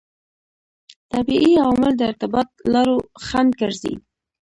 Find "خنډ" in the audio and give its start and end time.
3.25-3.51